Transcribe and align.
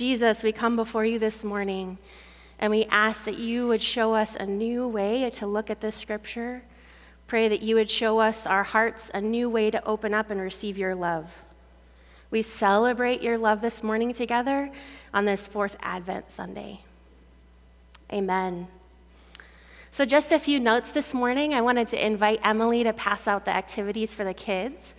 Jesus, 0.00 0.42
we 0.42 0.50
come 0.50 0.76
before 0.76 1.04
you 1.04 1.18
this 1.18 1.44
morning 1.44 1.98
and 2.58 2.70
we 2.70 2.86
ask 2.86 3.24
that 3.24 3.36
you 3.36 3.66
would 3.66 3.82
show 3.82 4.14
us 4.14 4.34
a 4.34 4.46
new 4.46 4.88
way 4.88 5.28
to 5.28 5.46
look 5.46 5.68
at 5.68 5.82
this 5.82 5.94
scripture. 5.94 6.62
Pray 7.26 7.48
that 7.48 7.60
you 7.60 7.74
would 7.74 7.90
show 7.90 8.18
us 8.18 8.46
our 8.46 8.62
hearts 8.62 9.10
a 9.12 9.20
new 9.20 9.46
way 9.50 9.70
to 9.70 9.84
open 9.84 10.14
up 10.14 10.30
and 10.30 10.40
receive 10.40 10.78
your 10.78 10.94
love. 10.94 11.42
We 12.30 12.40
celebrate 12.40 13.20
your 13.20 13.36
love 13.36 13.60
this 13.60 13.82
morning 13.82 14.14
together 14.14 14.70
on 15.12 15.26
this 15.26 15.46
fourth 15.46 15.76
Advent 15.80 16.30
Sunday. 16.30 16.80
Amen. 18.10 18.68
So, 19.90 20.06
just 20.06 20.32
a 20.32 20.38
few 20.38 20.58
notes 20.58 20.92
this 20.92 21.12
morning. 21.12 21.52
I 21.52 21.60
wanted 21.60 21.88
to 21.88 22.02
invite 22.02 22.40
Emily 22.42 22.84
to 22.84 22.94
pass 22.94 23.28
out 23.28 23.44
the 23.44 23.50
activities 23.50 24.14
for 24.14 24.24
the 24.24 24.32
kids. 24.32 24.94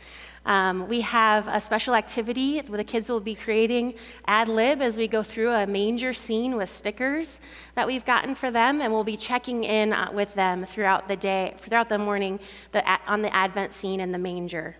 Um, 0.46 0.88
we 0.88 1.02
have 1.02 1.48
a 1.48 1.62
special 1.62 1.94
activity 1.94 2.60
where 2.62 2.78
the 2.78 2.84
kids 2.84 3.10
will 3.10 3.20
be 3.20 3.36
creating 3.36 3.94
ad 4.26 4.48
lib 4.48 4.82
as 4.82 4.98
we 4.98 5.08
go 5.08 5.22
through 5.22 5.52
a 5.52 5.68
manger 5.68 6.14
scene 6.14 6.56
with 6.56 6.70
stickers 6.70 7.40
that 7.76 7.86
we've 7.86 8.06
gotten 8.06 8.34
for 8.34 8.50
them, 8.50 8.82
and 8.82 8.92
we'll 8.92 9.04
be 9.04 9.18
checking 9.18 9.64
in 9.64 9.94
uh, 9.94 10.10
with 10.12 10.34
them 10.34 10.66
throughout 10.66 11.08
the 11.08 11.16
day, 11.16 11.54
throughout 11.58 11.90
the 11.90 12.00
morning, 12.00 12.40
the, 12.72 12.84
on 13.08 13.22
the 13.22 13.34
Advent 13.36 13.72
scene 13.72 14.00
in 14.00 14.12
the 14.12 14.18
manger. 14.18 14.76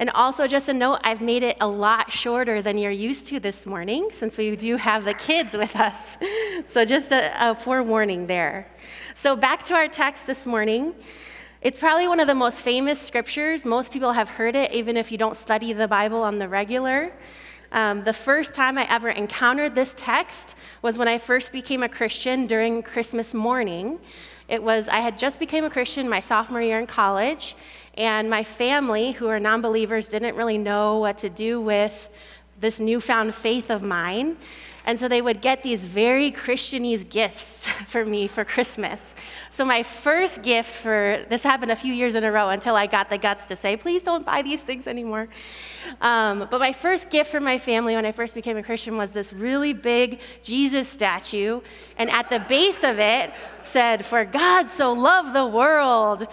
And 0.00 0.10
also, 0.10 0.46
just 0.46 0.68
a 0.68 0.72
note, 0.72 1.00
I've 1.02 1.20
made 1.20 1.42
it 1.42 1.56
a 1.60 1.66
lot 1.66 2.12
shorter 2.12 2.62
than 2.62 2.78
you're 2.78 2.90
used 2.92 3.26
to 3.28 3.40
this 3.40 3.66
morning 3.66 4.08
since 4.12 4.36
we 4.36 4.54
do 4.54 4.76
have 4.76 5.04
the 5.04 5.14
kids 5.14 5.56
with 5.56 5.76
us. 5.76 6.16
So, 6.66 6.84
just 6.84 7.12
a, 7.12 7.50
a 7.50 7.54
forewarning 7.54 8.26
there. 8.26 8.66
So, 9.14 9.36
back 9.36 9.62
to 9.64 9.74
our 9.74 9.86
text 9.86 10.26
this 10.26 10.44
morning. 10.44 10.92
It's 11.60 11.80
probably 11.80 12.06
one 12.06 12.20
of 12.20 12.28
the 12.28 12.36
most 12.36 12.60
famous 12.60 13.00
scriptures. 13.00 13.64
Most 13.64 13.92
people 13.92 14.12
have 14.12 14.28
heard 14.28 14.54
it, 14.54 14.72
even 14.72 14.96
if 14.96 15.10
you 15.10 15.18
don't 15.18 15.36
study 15.36 15.72
the 15.72 15.88
Bible 15.88 16.22
on 16.22 16.38
the 16.38 16.48
regular. 16.48 17.12
Um, 17.72 18.04
the 18.04 18.12
first 18.12 18.54
time 18.54 18.78
I 18.78 18.86
ever 18.88 19.08
encountered 19.08 19.74
this 19.74 19.92
text 19.96 20.56
was 20.82 20.98
when 20.98 21.08
I 21.08 21.18
first 21.18 21.50
became 21.50 21.82
a 21.82 21.88
Christian 21.88 22.46
during 22.46 22.84
Christmas 22.84 23.34
morning. 23.34 23.98
It 24.46 24.62
was, 24.62 24.88
I 24.88 24.98
had 24.98 25.18
just 25.18 25.40
became 25.40 25.64
a 25.64 25.70
Christian 25.70 26.08
my 26.08 26.20
sophomore 26.20 26.62
year 26.62 26.78
in 26.78 26.86
college, 26.86 27.56
and 27.94 28.30
my 28.30 28.44
family, 28.44 29.10
who 29.10 29.26
are 29.26 29.40
non 29.40 29.60
believers, 29.60 30.08
didn't 30.08 30.36
really 30.36 30.58
know 30.58 30.98
what 30.98 31.18
to 31.18 31.28
do 31.28 31.60
with 31.60 32.08
this 32.60 32.78
newfound 32.78 33.34
faith 33.34 33.68
of 33.68 33.82
mine. 33.82 34.36
And 34.88 34.98
so 34.98 35.06
they 35.06 35.20
would 35.20 35.42
get 35.42 35.62
these 35.62 35.84
very 35.84 36.32
Christianese 36.32 37.06
gifts 37.06 37.66
for 37.86 38.06
me 38.06 38.26
for 38.26 38.42
Christmas. 38.42 39.14
So 39.50 39.62
my 39.62 39.82
first 39.82 40.42
gift 40.42 40.70
for 40.70 41.26
this 41.28 41.42
happened 41.42 41.70
a 41.70 41.76
few 41.76 41.92
years 41.92 42.14
in 42.14 42.24
a 42.24 42.32
row 42.32 42.48
until 42.48 42.74
I 42.74 42.86
got 42.86 43.10
the 43.10 43.18
guts 43.18 43.48
to 43.48 43.56
say, 43.56 43.76
please 43.76 44.02
don't 44.02 44.24
buy 44.24 44.40
these 44.40 44.62
things 44.62 44.86
anymore. 44.86 45.28
Um, 46.00 46.48
but 46.50 46.58
my 46.58 46.72
first 46.72 47.10
gift 47.10 47.30
for 47.30 47.38
my 47.38 47.58
family 47.58 47.96
when 47.96 48.06
I 48.06 48.12
first 48.12 48.34
became 48.34 48.56
a 48.56 48.62
Christian 48.62 48.96
was 48.96 49.10
this 49.10 49.30
really 49.30 49.74
big 49.74 50.20
Jesus 50.42 50.88
statue. 50.88 51.60
And 51.98 52.08
at 52.08 52.30
the 52.30 52.40
base 52.40 52.82
of 52.82 52.98
it 52.98 53.30
said, 53.62 54.06
For 54.06 54.24
God 54.24 54.68
so 54.68 54.94
loved 54.94 55.36
the 55.36 55.46
world. 55.46 56.26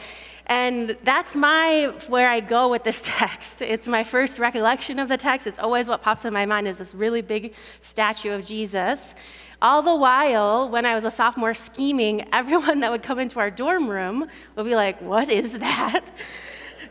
And 0.48 0.96
that's 1.04 1.36
my 1.36 1.94
where 2.08 2.30
I 2.30 2.40
go 2.40 2.70
with 2.70 2.84
this 2.84 3.02
text. 3.04 3.62
It's 3.62 3.88
my 3.88 4.04
first 4.04 4.40
recollection 4.40 5.00
of 5.00 5.10
the 5.10 5.18
text. 5.18 5.48
It's 5.48 5.60
always 5.60 5.88
what 5.88 6.02
pops 6.02 6.26
in 6.26 6.34
my 6.34 6.46
mind 6.46 6.68
is 6.68 6.78
this 6.78 6.94
really 6.94 7.22
big 7.22 7.54
statue 7.82 8.32
of 8.32 8.46
Jesus. 8.46 9.16
All 9.62 9.82
the 9.82 9.96
while, 9.96 10.70
when 10.70 10.86
I 10.86 10.96
was 10.96 11.06
a 11.06 11.12
sophomore 11.12 11.54
scheming, 11.54 12.28
everyone 12.34 12.82
that 12.82 12.92
would 12.92 13.04
come 13.04 13.20
into 13.20 13.40
our 13.40 13.50
dorm 13.50 13.90
room 13.90 14.28
would 14.56 14.66
be 14.66 14.76
like, 14.76 15.02
What 15.02 15.30
is 15.30 15.58
that? 15.60 16.12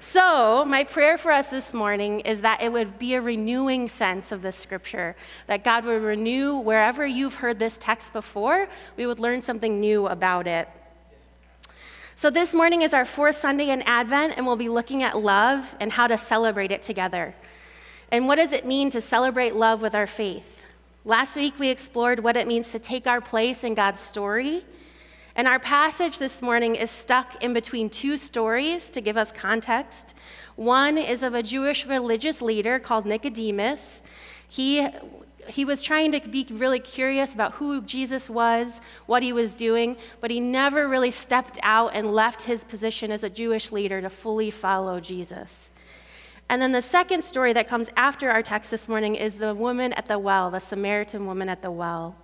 So, 0.00 0.66
my 0.66 0.84
prayer 0.84 1.16
for 1.16 1.32
us 1.32 1.48
this 1.48 1.72
morning 1.72 2.20
is 2.20 2.42
that 2.42 2.62
it 2.62 2.70
would 2.70 2.98
be 2.98 3.14
a 3.14 3.22
renewing 3.22 3.88
sense 3.88 4.32
of 4.32 4.42
the 4.42 4.52
scripture, 4.52 5.16
that 5.46 5.64
God 5.64 5.86
would 5.86 6.02
renew 6.02 6.56
wherever 6.56 7.06
you've 7.06 7.36
heard 7.36 7.58
this 7.58 7.78
text 7.78 8.12
before, 8.12 8.68
we 8.98 9.06
would 9.06 9.18
learn 9.18 9.40
something 9.40 9.80
new 9.80 10.06
about 10.06 10.46
it. 10.46 10.68
So, 12.16 12.30
this 12.30 12.54
morning 12.54 12.82
is 12.82 12.94
our 12.94 13.04
fourth 13.04 13.34
Sunday 13.34 13.70
in 13.70 13.82
Advent, 13.82 14.34
and 14.36 14.46
we'll 14.46 14.54
be 14.54 14.68
looking 14.68 15.02
at 15.02 15.18
love 15.18 15.74
and 15.80 15.90
how 15.90 16.06
to 16.06 16.16
celebrate 16.16 16.70
it 16.70 16.80
together. 16.80 17.34
And 18.12 18.28
what 18.28 18.36
does 18.36 18.52
it 18.52 18.64
mean 18.64 18.88
to 18.90 19.00
celebrate 19.00 19.56
love 19.56 19.82
with 19.82 19.96
our 19.96 20.06
faith? 20.06 20.64
Last 21.04 21.34
week, 21.34 21.58
we 21.58 21.70
explored 21.70 22.20
what 22.20 22.36
it 22.36 22.46
means 22.46 22.70
to 22.70 22.78
take 22.78 23.08
our 23.08 23.20
place 23.20 23.64
in 23.64 23.74
God's 23.74 23.98
story. 23.98 24.64
And 25.34 25.48
our 25.48 25.58
passage 25.58 26.20
this 26.20 26.40
morning 26.40 26.76
is 26.76 26.88
stuck 26.88 27.42
in 27.42 27.52
between 27.52 27.90
two 27.90 28.16
stories 28.16 28.90
to 28.90 29.00
give 29.00 29.16
us 29.16 29.32
context. 29.32 30.14
One 30.54 30.96
is 30.96 31.24
of 31.24 31.34
a 31.34 31.42
Jewish 31.42 31.84
religious 31.84 32.40
leader 32.40 32.78
called 32.78 33.06
Nicodemus. 33.06 34.04
He 34.48 34.86
he 35.48 35.64
was 35.64 35.82
trying 35.82 36.12
to 36.12 36.20
be 36.20 36.46
really 36.50 36.80
curious 36.80 37.34
about 37.34 37.52
who 37.54 37.82
Jesus 37.82 38.28
was, 38.28 38.80
what 39.06 39.22
he 39.22 39.32
was 39.32 39.54
doing, 39.54 39.96
but 40.20 40.30
he 40.30 40.40
never 40.40 40.88
really 40.88 41.10
stepped 41.10 41.58
out 41.62 41.94
and 41.94 42.12
left 42.12 42.42
his 42.42 42.64
position 42.64 43.10
as 43.10 43.24
a 43.24 43.30
Jewish 43.30 43.72
leader 43.72 44.00
to 44.00 44.10
fully 44.10 44.50
follow 44.50 45.00
Jesus. 45.00 45.70
And 46.48 46.60
then 46.60 46.72
the 46.72 46.82
second 46.82 47.24
story 47.24 47.52
that 47.54 47.68
comes 47.68 47.90
after 47.96 48.30
our 48.30 48.42
text 48.42 48.70
this 48.70 48.88
morning 48.88 49.14
is 49.14 49.34
the 49.34 49.54
woman 49.54 49.92
at 49.94 50.06
the 50.06 50.18
well, 50.18 50.50
the 50.50 50.60
Samaritan 50.60 51.26
woman 51.26 51.48
at 51.48 51.62
the 51.62 51.70
well. 51.70 52.16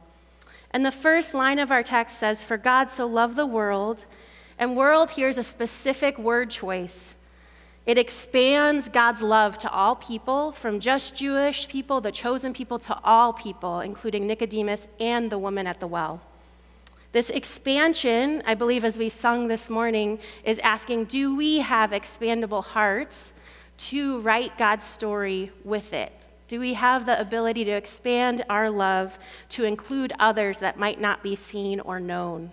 And 0.71 0.85
the 0.85 0.93
first 0.93 1.35
line 1.35 1.59
of 1.59 1.71
our 1.71 1.83
text 1.83 2.19
says, 2.19 2.45
For 2.45 2.57
God 2.57 2.91
so 2.91 3.07
loved 3.07 3.37
the 3.37 3.47
world, 3.47 4.05
and 4.59 4.77
world 4.77 5.13
here 5.13 5.29
is 5.29 5.39
a 5.39 5.43
specific 5.43 6.19
word 6.19 6.51
choice. 6.51 7.17
It 7.87 7.99
expands 7.99 8.89
God's 8.89 9.23
love 9.23 9.57
to 9.59 9.71
all 9.71 9.97
people, 9.97 10.53
from 10.53 10.81
just 10.81 11.17
Jewish 11.17 11.67
people, 11.67 12.01
the 12.01 12.13
chosen 12.13 12.53
people, 12.53 12.79
to 12.81 12.99
all 13.03 13.33
people, 13.33 13.81
including 13.81 14.27
Nicodemus 14.27 14.87
and 15.01 15.31
the 15.31 15.39
woman 15.39 15.67
at 15.67 15.81
the 15.81 15.87
well. 15.87 16.21
This 17.13 17.31
expansion, 17.31 18.43
I 18.47 18.55
believe, 18.55 18.85
as 18.85 18.97
we 18.97 19.09
sung 19.09 19.49
this 19.49 19.69
morning, 19.69 20.21
is 20.45 20.61
asking 20.61 21.07
do 21.07 21.35
we 21.35 21.59
have 21.59 21.91
expandable 21.91 22.65
hearts 22.65 23.33
to 23.79 24.21
write 24.21 24.59
God's 24.59 24.85
story 24.85 25.51
with 25.65 25.93
it? 25.93 26.13
Do 26.47 26.61
we 26.61 26.75
have 26.75 27.07
the 27.07 27.19
ability 27.21 27.65
to 27.65 27.71
expand 27.73 28.45
our 28.49 28.71
love 28.71 29.19
to 29.51 29.65
include 29.65 30.13
others 30.19 30.59
that 30.59 30.79
might 30.79 31.01
not 31.01 31.23
be 31.23 31.35
seen 31.35 31.81
or 31.81 31.99
known? 31.99 32.53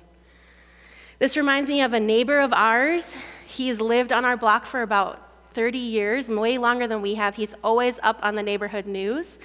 This 1.20 1.36
reminds 1.36 1.68
me 1.68 1.82
of 1.82 1.94
a 1.94 2.00
neighbor 2.00 2.38
of 2.38 2.54
ours. 2.54 3.16
He's 3.48 3.82
lived 3.82 4.14
on 4.14 4.24
our 4.24 4.38
block 4.38 4.68
for 4.68 4.84
about 4.84 5.20
30 5.54 5.80
years, 5.80 6.30
way 6.30 6.60
longer 6.60 6.86
than 6.86 7.02
we 7.02 7.16
have. 7.16 7.36
He's 7.36 7.56
always 7.64 8.00
up 8.04 8.20
on 8.22 8.36
the 8.36 8.44
neighborhood 8.44 8.86
news. 8.86 9.40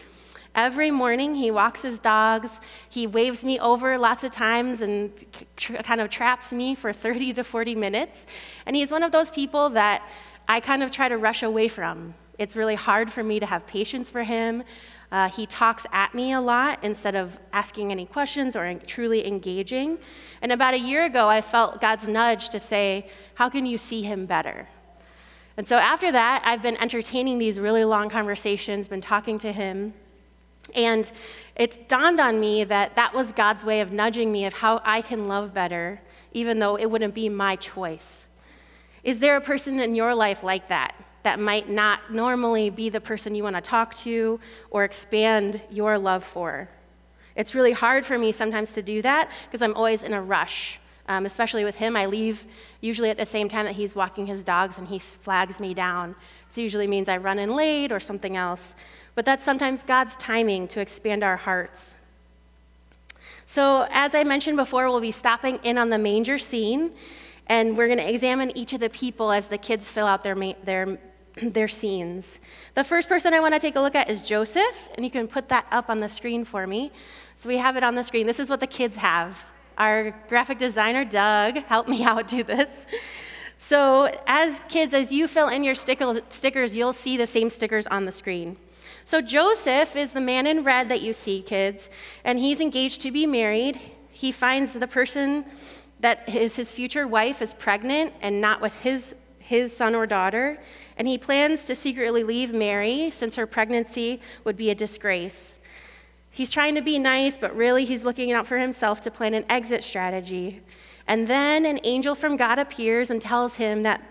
Every 0.55 0.91
morning, 0.91 1.35
he 1.35 1.51
walks 1.51 1.81
his 1.81 1.99
dogs. 1.99 2.61
He 2.91 3.07
waves 3.07 3.43
me 3.43 3.59
over 3.59 3.97
lots 3.97 4.23
of 4.23 4.31
times 4.31 4.83
and 4.83 5.13
kind 5.57 6.03
of 6.03 6.11
traps 6.11 6.53
me 6.53 6.75
for 6.75 6.93
30 6.93 7.33
to 7.33 7.43
40 7.43 7.75
minutes. 7.75 8.27
And 8.67 8.77
he's 8.77 8.91
one 8.91 9.03
of 9.03 9.11
those 9.11 9.31
people 9.31 9.71
that 9.71 10.07
I 10.47 10.61
kind 10.61 10.83
of 10.83 10.91
try 10.91 11.09
to 11.09 11.17
rush 11.17 11.43
away 11.43 11.69
from. 11.69 12.13
It's 12.37 12.55
really 12.55 12.75
hard 12.75 13.11
for 13.11 13.23
me 13.23 13.41
to 13.41 13.47
have 13.47 13.67
patience 13.67 14.11
for 14.11 14.25
him. 14.25 14.63
Uh, 15.13 15.29
he 15.29 15.45
talks 15.45 15.87
at 15.93 16.15
me 16.15 16.33
a 16.33 16.41
lot 16.41 16.79
instead 16.83 17.15
of 17.15 17.39
asking 17.53 17.93
any 17.93 18.07
questions 18.07 18.57
or 18.57 18.73
truly 18.87 19.27
engaging. 19.27 19.99
And 20.41 20.51
about 20.51 20.73
a 20.73 20.79
year 20.79 21.05
ago, 21.05 21.29
I 21.29 21.43
felt 21.43 21.83
God's 21.83 22.09
nudge 22.09 22.49
to 22.49 22.59
say, 22.59 23.07
How 23.35 23.51
can 23.51 23.67
you 23.67 23.77
see 23.77 24.03
him 24.03 24.25
better? 24.25 24.69
And 25.59 25.69
so 25.69 25.77
after 25.77 26.11
that, 26.11 26.43
I've 26.47 26.63
been 26.63 26.79
entertaining 26.79 27.37
these 27.37 27.61
really 27.61 27.85
long 27.85 28.09
conversations, 28.09 28.89
been 28.89 29.03
talking 29.03 29.37
to 29.39 29.53
him. 29.53 29.93
And 30.75 31.13
it's 31.57 31.77
dawned 31.89 32.19
on 32.19 32.41
me 32.41 32.65
that 32.65 32.97
that 32.97 33.13
was 33.13 33.33
God's 33.33 33.63
way 33.63 33.83
of 33.83 33.93
nudging 33.93 34.33
me 34.33 34.47
of 34.47 34.55
how 34.55 34.81
I 34.83 35.03
can 35.03 35.29
love 35.29 35.53
better, 35.53 36.01
even 36.33 36.59
though 36.59 36.77
it 36.77 36.87
wouldn't 36.87 37.15
be 37.15 37.29
my 37.29 37.57
choice. 37.57 38.27
Is 39.05 39.19
there 39.19 39.37
a 39.37 39.43
person 39.43 39.79
in 39.79 39.95
your 39.95 40.15
life 40.15 40.43
like 40.43 40.69
that? 40.69 40.95
That 41.23 41.39
might 41.39 41.69
not 41.69 42.13
normally 42.13 42.71
be 42.71 42.89
the 42.89 43.01
person 43.01 43.35
you 43.35 43.43
want 43.43 43.57
to 43.57 43.63
talk 43.63 43.95
to 43.97 44.41
or 44.71 44.85
expand 44.85 45.61
your 45.71 45.99
love 45.99 46.25
for. 46.25 46.69
It's 47.37 47.55
really 47.55 47.73
hard 47.73 48.05
for 48.05 48.19
me 48.19 48.33
sometimes 48.33 48.75
to 48.75 48.83
do 48.83 49.03
that 49.03 49.31
because 49.47 49.63
I'm 49.63 49.75
always 49.75 50.03
in 50.03 50.13
a 50.13 50.23
rush. 50.23 50.79
Um, 51.09 51.27
especially 51.27 51.65
with 51.65 51.77
him, 51.77 51.97
I 51.97 52.07
leave 52.07 52.47
usually 52.81 53.11
at 53.11 53.19
the 53.19 53.27
same 53.27 53.49
time 53.49 53.67
that 53.67 53.75
he's 53.75 53.95
walking 53.95 54.27
his 54.27 54.45
dogs 54.45 54.79
and 54.79 54.87
he 54.87 54.99
flags 54.99 55.59
me 55.59 55.75
down. 55.75 56.15
It 56.51 56.61
usually 56.61 56.87
means 56.87 57.09
I 57.09 57.17
run 57.17 57.39
in 57.39 57.55
late 57.55 57.91
or 57.91 58.01
something 58.01 58.37
else. 58.37 58.75
But 59.15 59.25
that's 59.25 59.45
sometimes 59.45 59.83
God's 59.83 60.17
timing 60.17 60.69
to 60.69 60.81
expand 60.81 61.25
our 61.25 61.37
hearts. 61.37 61.97
So, 63.45 63.87
as 63.91 64.15
I 64.15 64.25
mentioned 64.25 64.57
before, 64.57 64.89
we'll 64.89 65.01
be 65.01 65.11
stopping 65.11 65.59
in 65.63 65.77
on 65.77 65.91
the 65.91 65.99
manger 65.99 66.39
scene, 66.39 66.93
and 67.49 67.77
we're 67.77 67.89
going 67.89 67.99
to 67.99 68.09
examine 68.09 68.57
each 68.57 68.73
of 68.73 68.81
the 68.81 68.89
people 68.89 69.33
as 69.33 69.49
the 69.49 69.59
kids 69.59 69.89
fill 69.89 70.07
out 70.07 70.23
their, 70.23 70.37
ma- 70.37 70.55
their 70.65 70.99
their 71.43 71.69
scenes. 71.69 72.41
The 72.75 72.85
first 72.85 73.09
person 73.09 73.35
I 73.35 73.41
want 73.41 73.55
to 73.55 73.61
take 73.61 73.77
a 73.77 73.81
look 73.81 73.95
at 73.95 74.09
is 74.09 74.23
Joseph, 74.23 74.89
and 74.95 75.05
you 75.05 75.11
can 75.11 75.27
put 75.27 75.49
that 75.49 75.67
up 75.71 75.89
on 75.89 76.01
the 76.01 76.09
screen 76.09 76.45
for 76.45 76.67
me. 76.67 76.93
So 77.37 77.49
we 77.49 77.59
have 77.59 77.77
it 77.77 77.83
on 77.83 77.95
the 77.95 78.05
screen. 78.05 78.27
This 78.27 78.41
is 78.41 78.51
what 78.51 78.61
the 78.61 78.67
kids 78.67 78.97
have. 78.97 79.47
Our 79.79 80.15
graphic 80.29 80.59
designer, 80.59 81.05
Doug, 81.05 81.57
helped 81.65 81.89
me 81.89 82.05
out 82.05 82.29
do 82.29 82.43
this. 82.43 82.87
So, 83.59 84.13
as 84.27 84.61
kids, 84.69 84.93
as 84.93 85.13
you 85.13 85.29
fill 85.29 85.49
in 85.49 85.63
your 85.63 85.77
stickers, 85.77 86.77
you'll 86.77 86.93
see 86.93 87.17
the 87.17 87.29
same 87.29 87.49
stickers 87.49 87.87
on 87.87 88.07
the 88.07 88.13
screen. 88.13 88.57
So 89.05 89.21
Joseph 89.21 89.97
is 89.97 90.13
the 90.13 90.21
man 90.21 90.47
in 90.47 90.65
red 90.65 90.89
that 90.89 91.03
you 91.03 91.13
see, 91.13 91.43
kids, 91.43 91.91
and 92.25 92.39
he's 92.39 92.61
engaged 92.61 93.03
to 93.03 93.11
be 93.11 93.27
married. 93.27 93.81
He 94.11 94.33
finds 94.33 94.75
the 94.75 94.87
person 94.87 95.45
that 96.01 96.29
is 96.29 96.57
his 96.57 96.73
future 96.73 97.07
wife 97.07 97.43
is 97.43 97.55
pregnant 97.55 98.13
and 98.21 98.41
not 98.41 98.61
with 98.61 98.81
his, 98.83 99.15
his 99.39 99.77
son 99.77 99.95
or 99.95 100.07
daughter, 100.07 100.59
and 100.97 101.09
he 101.09 101.19
plans 101.19 101.65
to 101.65 101.75
secretly 101.75 102.25
leave 102.25 102.53
Mary 102.53 103.11
since 103.11 103.37
her 103.37 103.47
pregnancy 103.47 104.21
would 104.45 104.57
be 104.57 104.71
a 104.71 104.75
disgrace. 104.75 105.59
He's 106.31 106.51
trying 106.51 106.75
to 106.77 106.83
be 106.83 106.99
nice, 106.99 107.37
but 107.37 107.55
really 107.55 107.85
he's 107.85 108.05
looking 108.05 108.33
out 108.33 108.47
for 108.47 108.59
himself 108.59 109.01
to 109.03 109.11
plan 109.11 109.35
an 109.35 109.45
exit 109.49 109.85
strategy. 109.85 110.63
And 111.07 111.29
then 111.29 111.67
an 111.67 111.81
angel 111.85 112.15
from 112.15 112.37
God 112.37 112.59
appears 112.59 113.11
and 113.11 113.21
tells 113.21 113.57
him 113.57 113.83
that 113.83 114.03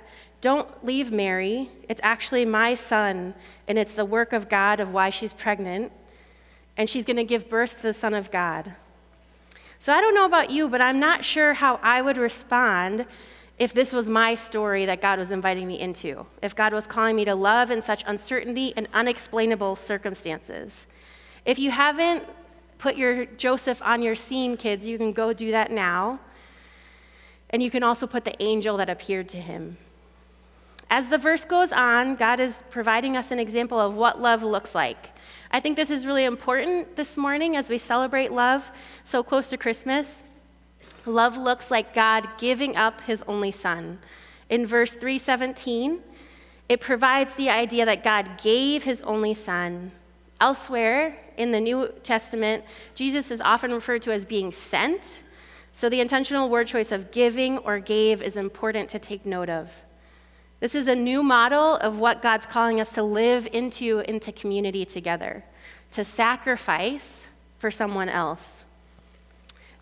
don't 0.42 0.86
leave 0.86 1.12
Mary. 1.12 1.70
It's 1.88 2.02
actually 2.04 2.46
my 2.46 2.76
son, 2.76 3.34
and 3.68 3.78
it's 3.78 3.94
the 3.94 4.06
work 4.06 4.34
of 4.34 4.50
God 4.50 4.80
of 4.80 4.94
why 4.94 5.10
she's 5.10 5.34
pregnant. 5.34 5.92
And 6.78 6.90
she's 6.90 7.06
going 7.06 7.18
to 7.18 7.24
give 7.24 7.50
birth 7.50 7.78
to 7.78 7.84
the 7.84 7.94
Son 7.94 8.14
of 8.14 8.32
God. 8.32 8.76
So 9.78 9.94
I 9.94 10.00
don't 10.00 10.16
know 10.16 10.26
about 10.26 10.52
you, 10.52 10.70
but 10.70 10.82
I'm 10.82 11.00
not 11.00 11.26
sure 11.26 11.54
how 11.54 11.80
I 11.82 12.02
would 12.02 12.18
respond 12.18 13.06
if 13.62 13.74
this 13.74 13.94
was 13.94 14.10
my 14.10 14.34
story 14.34 14.88
that 14.88 15.04
God 15.04 15.20
was 15.20 15.30
inviting 15.30 15.68
me 15.68 15.80
into, 15.80 16.26
if 16.42 16.56
God 16.56 16.74
was 16.74 16.88
calling 16.88 17.16
me 17.16 17.26
to 17.26 17.36
love 17.36 17.70
in 17.70 17.80
such 17.84 18.04
uncertainty 18.08 18.74
and 18.76 18.88
unexplainable 18.92 19.76
circumstances. 19.76 20.88
If 21.46 21.60
you 21.60 21.70
haven't 21.70 22.24
put 22.80 22.98
your 22.98 23.26
Joseph 23.26 23.80
on 23.84 24.02
your 24.02 24.16
scene, 24.16 24.58
kids, 24.58 24.88
you 24.88 24.98
can 24.98 25.14
go 25.14 25.32
do 25.32 25.52
that 25.52 25.72
now. 25.72 26.20
And 27.52 27.62
you 27.62 27.70
can 27.70 27.84
also 27.84 28.08
put 28.08 28.26
the 28.26 28.34
angel 28.42 28.78
that 28.78 28.90
appeared 28.90 29.30
to 29.30 29.38
him. 29.38 29.78
As 30.90 31.10
the 31.10 31.20
verse 31.20 31.46
goes 31.46 31.72
on, 31.72 32.16
God 32.16 32.40
is 32.40 32.64
providing 32.72 33.16
us 33.16 33.30
an 33.30 33.38
example 33.38 33.80
of 33.80 33.94
what 33.94 34.20
love 34.20 34.42
looks 34.42 34.74
like. 34.74 35.12
I 35.52 35.60
think 35.60 35.78
this 35.78 35.92
is 35.92 36.08
really 36.08 36.24
important 36.24 36.96
this 36.96 37.16
morning 37.16 37.56
as 37.56 37.70
we 37.70 37.78
celebrate 37.78 38.32
love 38.32 38.72
so 39.04 39.22
close 39.22 39.50
to 39.50 39.58
Christmas. 39.58 40.24
Love 41.06 41.38
looks 41.38 41.72
like 41.72 41.94
God 41.94 42.28
giving 42.38 42.76
up 42.76 43.02
his 43.02 43.24
only 43.28 43.52
son. 43.52 44.00
In 44.50 44.66
verse 44.66 44.94
317, 44.94 46.00
it 46.70 46.80
provides 46.80 47.36
the 47.36 47.50
idea 47.50 47.86
that 47.86 48.04
God 48.04 48.42
gave 48.42 48.84
his 48.84 49.02
only 49.04 49.34
son. 49.34 49.92
Elsewhere 50.40 51.18
in 51.38 51.52
the 51.52 51.60
New 51.60 51.90
Testament, 52.04 52.64
Jesus 52.96 53.32
is 53.32 53.42
often 53.42 53.72
referred 53.72 54.02
to 54.04 54.12
as 54.12 54.26
being 54.26 54.52
sent. 54.52 55.24
So 55.74 55.90
the 55.90 56.02
intentional 56.02 56.50
word 56.50 56.68
choice 56.68 56.92
of 56.92 57.12
giving 57.12 57.58
or 57.60 57.80
gave 57.80 58.22
is 58.22 58.38
important 58.38 58.90
to 58.90 59.00
take 59.00 59.26
note 59.26 59.50
of. 59.50 59.82
This 60.60 60.76
is 60.76 60.88
a 60.88 60.96
new 60.96 61.24
model 61.24 61.78
of 61.78 62.00
what 62.00 62.22
God's 62.22 62.46
calling 62.46 62.80
us 62.80 62.92
to 62.94 63.04
live 63.04 63.48
into, 63.52 64.00
into 64.08 64.32
community 64.32 64.86
together, 64.86 65.44
to 65.92 66.04
sacrifice 66.04 67.28
for 67.58 67.72
someone 67.72 68.10
else. 68.10 68.64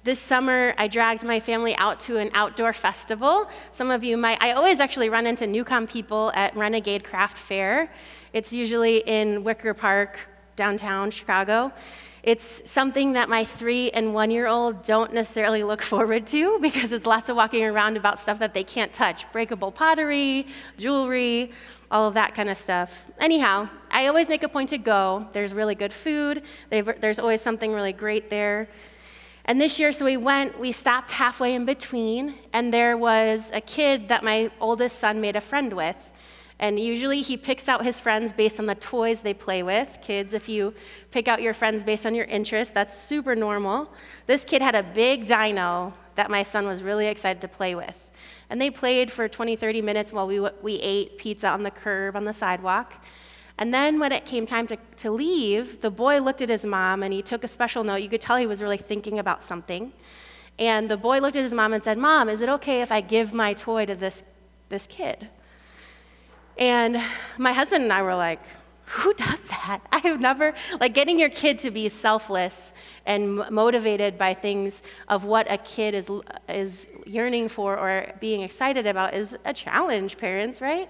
This 0.06 0.20
summer, 0.20 0.74
I 0.78 0.88
dragged 0.88 1.26
my 1.26 1.42
family 1.42 1.76
out 1.76 2.00
to 2.02 2.16
an 2.18 2.32
outdoor 2.34 2.72
festival. 2.72 3.50
Some 3.72 3.92
of 3.92 4.02
you 4.02 4.16
might, 4.16 4.42
I 4.42 4.54
always 4.54 4.80
actually 4.80 5.10
run 5.10 5.28
into 5.28 5.44
Newcom 5.44 5.90
people 5.90 6.32
at 6.36 6.56
Renegade 6.56 7.04
Craft 7.04 7.38
Fair. 7.38 7.92
It's 8.32 8.54
usually 8.54 9.00
in 9.00 9.44
Wicker 9.44 9.74
Park, 9.74 10.18
downtown 10.56 11.12
Chicago. 11.12 11.74
It's 12.24 12.70
something 12.70 13.14
that 13.14 13.28
my 13.28 13.44
three 13.44 13.92
and 13.92 14.14
one 14.14 14.32
year 14.32 14.48
old 14.48 14.84
don't 14.84 15.14
necessarily 15.14 15.64
look 15.64 15.82
forward 15.82 16.26
to 16.28 16.60
because 16.62 16.94
it's 16.94 17.06
lots 17.06 17.28
of 17.28 17.36
walking 17.36 17.66
around 17.66 17.98
about 17.98 18.22
stuff 18.22 18.40
that 18.40 18.54
they 18.54 18.64
can't 18.64 18.94
touch 18.94 19.30
breakable 19.34 19.70
pottery, 19.70 20.48
jewelry, 20.78 21.52
all 21.92 22.08
of 22.08 22.14
that 22.14 22.34
kind 22.34 22.48
of 22.48 22.58
stuff. 22.58 23.04
Anyhow, 23.20 23.68
I 23.92 24.08
always 24.08 24.30
make 24.30 24.44
a 24.44 24.50
point 24.50 24.70
to 24.70 24.78
go. 24.78 25.28
There's 25.34 25.54
really 25.54 25.76
good 25.76 25.92
food, 25.92 26.44
there's 26.70 27.20
always 27.20 27.42
something 27.42 27.74
really 27.74 27.94
great 27.94 28.30
there. 28.30 28.70
And 29.46 29.60
this 29.60 29.80
year, 29.80 29.92
so 29.92 30.06
we 30.06 30.18
went, 30.18 30.60
we 30.60 30.72
stopped 30.72 31.12
halfway 31.12 31.56
in 31.56 31.66
between, 31.66 32.36
and 32.54 32.74
there 32.74 32.96
was 32.98 33.50
a 33.54 33.62
kid 33.62 34.10
that 34.10 34.24
my 34.24 34.52
oldest 34.60 35.00
son 35.00 35.22
made 35.22 35.36
a 35.36 35.42
friend 35.42 35.74
with. 35.74 36.12
And 36.62 36.78
usually 36.78 37.22
he 37.22 37.38
picks 37.38 37.70
out 37.70 37.86
his 37.86 38.02
friends 38.02 38.34
based 38.34 38.60
on 38.60 38.66
the 38.66 38.76
toys 38.76 39.22
they 39.22 39.34
play 39.34 39.64
with. 39.64 40.00
Kids, 40.02 40.34
if 40.34 40.50
you 40.50 40.74
pick 41.10 41.30
out 41.30 41.42
your 41.42 41.54
friends 41.54 41.86
based 41.86 42.06
on 42.06 42.14
your 42.14 42.26
interests, 42.26 42.74
that's 42.74 43.00
super 43.02 43.34
normal. 43.34 43.92
This 44.26 44.44
kid 44.44 44.62
had 44.62 44.76
a 44.76 44.84
big 44.84 45.26
dino 45.26 45.94
that 46.16 46.30
my 46.30 46.44
son 46.44 46.68
was 46.68 46.84
really 46.84 47.08
excited 47.08 47.42
to 47.42 47.48
play 47.48 47.76
with. 47.76 48.12
And 48.50 48.62
they 48.62 48.70
played 48.70 49.10
for 49.10 49.30
20, 49.30 49.56
30 49.56 49.82
minutes 49.82 50.12
while 50.12 50.28
we, 50.28 50.42
we 50.62 50.76
ate 50.76 51.18
pizza 51.18 51.48
on 51.48 51.62
the 51.62 51.72
curb 51.72 52.18
on 52.18 52.26
the 52.26 52.34
sidewalk. 52.34 52.94
And 53.60 53.74
then 53.74 54.00
when 54.00 54.14
it 54.14 54.26
came 54.26 54.46
time 54.46 54.68
to, 54.68 54.78
to 54.98 55.12
leave, 55.12 55.82
the 55.82 55.92
boy 55.92 56.22
looked 56.22 56.42
at 56.42 56.48
his 56.48 56.66
mom 56.66 57.04
and 57.04 57.14
he 57.14 57.22
took 57.22 57.44
a 57.44 57.48
special 57.48 57.84
note. 57.84 57.98
You 57.98 58.08
could 58.08 58.22
tell 58.22 58.38
he 58.38 58.48
was 58.48 58.64
really 58.64 58.78
thinking 58.78 59.20
about 59.20 59.44
something. 59.44 59.92
And 60.58 60.90
the 60.90 60.96
boy 60.96 61.20
looked 61.20 61.36
at 61.36 61.44
his 61.44 61.54
mom 61.54 61.74
and 61.74 61.84
said, 61.84 61.98
Mom, 61.98 62.30
is 62.30 62.42
it 62.42 62.48
okay 62.48 62.82
if 62.82 62.90
I 62.90 63.02
give 63.02 63.34
my 63.34 63.54
toy 63.54 63.86
to 63.86 63.96
this, 63.96 64.24
this 64.70 64.88
kid? 64.88 65.28
And 66.58 67.02
my 67.38 67.52
husband 67.52 67.84
and 67.84 67.92
I 67.92 68.02
were 68.02 68.16
like, 68.16 68.40
who 68.86 69.14
does 69.14 69.42
that? 69.50 69.82
I 69.92 70.00
have 70.00 70.22
never, 70.22 70.54
like, 70.80 70.94
getting 70.94 71.20
your 71.20 71.30
kid 71.30 71.60
to 71.60 71.72
be 71.72 71.90
selfless 71.90 72.74
and 73.06 73.38
motivated 73.50 74.18
by 74.18 74.34
things 74.34 74.82
of 75.10 75.26
what 75.26 75.52
a 75.52 75.58
kid 75.58 75.94
is, 75.94 76.10
is 76.48 76.88
yearning 77.06 77.50
for 77.50 77.78
or 77.78 78.14
being 78.22 78.42
excited 78.42 78.88
about 78.88 79.14
is 79.14 79.38
a 79.46 79.54
challenge, 79.54 80.18
parents, 80.18 80.62
right? 80.62 80.90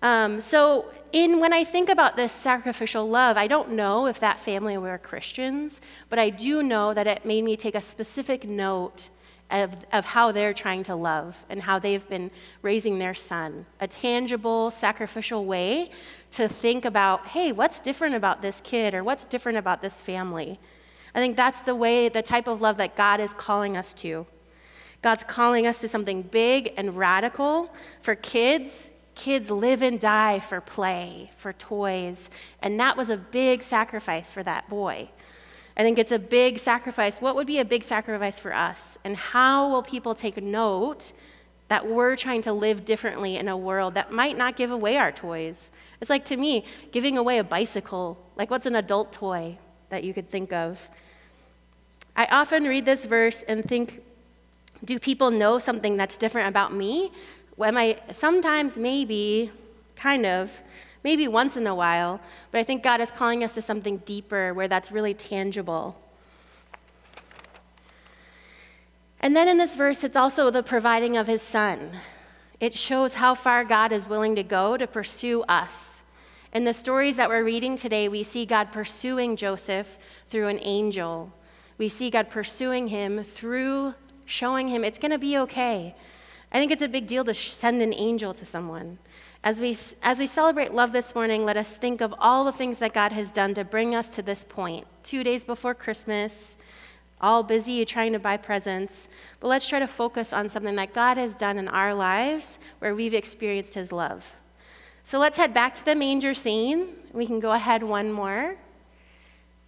Um, 0.00 0.40
so, 0.40 0.86
in 1.12 1.40
when 1.40 1.52
I 1.52 1.64
think 1.64 1.88
about 1.88 2.16
this 2.16 2.32
sacrificial 2.32 3.08
love, 3.08 3.36
I 3.36 3.48
don't 3.48 3.72
know 3.72 4.06
if 4.06 4.20
that 4.20 4.38
family 4.38 4.78
were 4.78 4.96
Christians, 4.98 5.80
but 6.08 6.18
I 6.18 6.30
do 6.30 6.62
know 6.62 6.94
that 6.94 7.06
it 7.06 7.24
made 7.24 7.42
me 7.42 7.56
take 7.56 7.74
a 7.74 7.80
specific 7.80 8.46
note 8.46 9.10
of, 9.50 9.76
of 9.92 10.04
how 10.04 10.30
they're 10.30 10.54
trying 10.54 10.82
to 10.84 10.94
love 10.94 11.44
and 11.48 11.62
how 11.62 11.78
they've 11.78 12.06
been 12.08 12.30
raising 12.62 12.98
their 12.98 13.14
son. 13.14 13.66
A 13.80 13.88
tangible, 13.88 14.70
sacrificial 14.70 15.44
way 15.44 15.90
to 16.32 16.48
think 16.48 16.84
about, 16.84 17.28
hey, 17.28 17.52
what's 17.52 17.80
different 17.80 18.14
about 18.14 18.42
this 18.42 18.60
kid 18.60 18.94
or 18.94 19.02
what's 19.02 19.26
different 19.26 19.58
about 19.58 19.82
this 19.82 20.00
family? 20.00 20.60
I 21.14 21.20
think 21.20 21.36
that's 21.36 21.60
the 21.60 21.74
way, 21.74 22.08
the 22.08 22.22
type 22.22 22.46
of 22.46 22.60
love 22.60 22.76
that 22.76 22.94
God 22.94 23.20
is 23.20 23.32
calling 23.32 23.76
us 23.76 23.94
to. 23.94 24.26
God's 25.00 25.24
calling 25.24 25.66
us 25.66 25.80
to 25.80 25.88
something 25.88 26.22
big 26.22 26.74
and 26.76 26.96
radical. 26.96 27.72
For 28.02 28.14
kids, 28.14 28.90
kids 29.18 29.50
live 29.50 29.82
and 29.82 30.00
die 30.00 30.40
for 30.40 30.60
play, 30.60 31.30
for 31.36 31.52
toys. 31.52 32.30
And 32.62 32.80
that 32.80 32.96
was 32.96 33.10
a 33.10 33.16
big 33.16 33.62
sacrifice 33.62 34.32
for 34.32 34.42
that 34.44 34.70
boy. 34.70 35.10
I 35.76 35.82
think 35.82 35.98
it's 35.98 36.12
a 36.12 36.18
big 36.18 36.58
sacrifice. 36.58 37.18
What 37.18 37.34
would 37.36 37.46
be 37.46 37.58
a 37.58 37.64
big 37.64 37.84
sacrifice 37.84 38.38
for 38.38 38.54
us? 38.54 38.98
And 39.04 39.16
how 39.16 39.68
will 39.68 39.82
people 39.82 40.14
take 40.14 40.42
note 40.42 41.12
that 41.68 41.86
we're 41.86 42.16
trying 42.16 42.42
to 42.42 42.52
live 42.52 42.84
differently 42.84 43.36
in 43.36 43.46
a 43.48 43.56
world 43.56 43.94
that 43.94 44.10
might 44.10 44.38
not 44.38 44.56
give 44.56 44.70
away 44.70 44.96
our 44.96 45.12
toys? 45.12 45.70
It's 46.00 46.10
like 46.10 46.24
to 46.26 46.36
me, 46.36 46.64
giving 46.92 47.18
away 47.18 47.38
a 47.38 47.44
bicycle. 47.44 48.18
Like, 48.36 48.50
what's 48.50 48.66
an 48.66 48.76
adult 48.76 49.12
toy 49.12 49.58
that 49.90 50.04
you 50.04 50.14
could 50.14 50.28
think 50.28 50.52
of? 50.52 50.88
I 52.16 52.26
often 52.26 52.64
read 52.64 52.84
this 52.84 53.04
verse 53.04 53.42
and 53.44 53.64
think, 53.64 54.02
do 54.84 54.98
people 54.98 55.30
know 55.30 55.58
something 55.58 55.96
that's 55.96 56.16
different 56.16 56.48
about 56.48 56.72
me? 56.72 57.12
Am 57.60 57.76
I 57.76 57.98
sometimes, 58.12 58.78
maybe, 58.78 59.50
kind 59.96 60.24
of, 60.24 60.62
maybe 61.02 61.26
once 61.28 61.56
in 61.56 61.66
a 61.66 61.74
while, 61.74 62.20
but 62.50 62.58
I 62.58 62.64
think 62.64 62.82
God 62.82 63.00
is 63.00 63.10
calling 63.10 63.42
us 63.42 63.54
to 63.54 63.62
something 63.62 63.98
deeper 63.98 64.54
where 64.54 64.68
that's 64.68 64.92
really 64.92 65.14
tangible. 65.14 66.00
And 69.20 69.34
then 69.34 69.48
in 69.48 69.58
this 69.58 69.74
verse, 69.74 70.04
it's 70.04 70.16
also 70.16 70.50
the 70.50 70.62
providing 70.62 71.16
of 71.16 71.26
his 71.26 71.42
son. 71.42 71.98
It 72.60 72.74
shows 72.74 73.14
how 73.14 73.34
far 73.34 73.64
God 73.64 73.92
is 73.92 74.08
willing 74.08 74.36
to 74.36 74.42
go 74.42 74.76
to 74.76 74.86
pursue 74.86 75.42
us. 75.42 76.02
In 76.52 76.64
the 76.64 76.72
stories 76.72 77.16
that 77.16 77.28
we're 77.28 77.44
reading 77.44 77.76
today, 77.76 78.08
we 78.08 78.22
see 78.22 78.46
God 78.46 78.72
pursuing 78.72 79.36
Joseph 79.36 79.98
through 80.26 80.48
an 80.48 80.58
angel. 80.62 81.32
We 81.76 81.88
see 81.88 82.10
God 82.10 82.30
pursuing 82.30 82.88
him 82.88 83.22
through 83.22 83.94
showing 84.24 84.68
him 84.68 84.84
it's 84.84 84.98
going 84.98 85.10
to 85.10 85.18
be 85.18 85.38
okay. 85.38 85.94
I 86.50 86.58
think 86.58 86.72
it's 86.72 86.82
a 86.82 86.88
big 86.88 87.06
deal 87.06 87.24
to 87.24 87.34
send 87.34 87.82
an 87.82 87.92
angel 87.92 88.32
to 88.34 88.44
someone. 88.44 88.98
As 89.44 89.60
we, 89.60 89.76
as 90.02 90.18
we 90.18 90.26
celebrate 90.26 90.74
love 90.74 90.92
this 90.92 91.14
morning, 91.14 91.44
let 91.44 91.56
us 91.56 91.72
think 91.72 92.00
of 92.00 92.14
all 92.18 92.44
the 92.44 92.52
things 92.52 92.78
that 92.78 92.92
God 92.92 93.12
has 93.12 93.30
done 93.30 93.54
to 93.54 93.64
bring 93.64 93.94
us 93.94 94.08
to 94.16 94.22
this 94.22 94.44
point. 94.44 94.86
Two 95.02 95.22
days 95.22 95.44
before 95.44 95.74
Christmas, 95.74 96.58
all 97.20 97.42
busy 97.42 97.84
trying 97.84 98.12
to 98.12 98.18
buy 98.18 98.36
presents, 98.36 99.08
but 99.40 99.48
let's 99.48 99.68
try 99.68 99.78
to 99.78 99.86
focus 99.86 100.32
on 100.32 100.48
something 100.48 100.76
that 100.76 100.94
God 100.94 101.16
has 101.16 101.34
done 101.36 101.58
in 101.58 101.68
our 101.68 101.94
lives 101.94 102.58
where 102.78 102.94
we've 102.94 103.14
experienced 103.14 103.74
His 103.74 103.92
love. 103.92 104.36
So 105.04 105.18
let's 105.18 105.38
head 105.38 105.54
back 105.54 105.74
to 105.76 105.84
the 105.84 105.94
manger 105.94 106.34
scene. 106.34 106.88
We 107.12 107.26
can 107.26 107.40
go 107.40 107.52
ahead 107.52 107.82
one 107.82 108.12
more. 108.12 108.56